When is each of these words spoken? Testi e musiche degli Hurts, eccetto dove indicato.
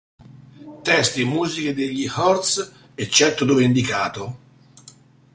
Testi 0.81 1.21
e 1.21 1.25
musiche 1.25 1.75
degli 1.75 2.07
Hurts, 2.11 2.71
eccetto 2.95 3.45
dove 3.45 3.63
indicato. 3.63 4.37